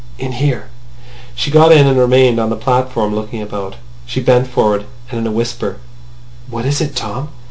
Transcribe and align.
"In 0.17 0.31
here." 0.31 0.69
She 1.35 1.51
got 1.51 1.71
in, 1.71 1.85
and 1.85 1.95
he 1.95 2.01
remained 2.01 2.39
on 2.39 2.49
the 2.49 2.55
platform 2.55 3.13
looking 3.13 3.39
about. 3.39 3.75
She 4.07 4.19
bent 4.19 4.47
forward, 4.47 4.85
and 5.11 5.19
in 5.19 5.27
a 5.27 5.31
whisper: 5.31 5.77
"What 6.49 6.65
is 6.65 6.81
it, 6.81 6.95
Tom? 6.95 7.29